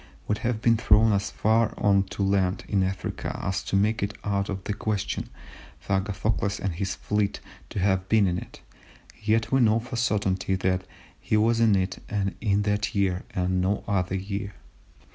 [0.27, 4.15] would have been thrown so far on to land, in Africa, as to make it
[4.23, 5.29] out of the question
[5.79, 7.39] for Agathocles and his fleet
[7.69, 8.61] to have been in it,
[9.21, 10.87] yet we know for a certainty that
[11.19, 11.99] he was in it
[12.41, 14.55] in that year, and no other year.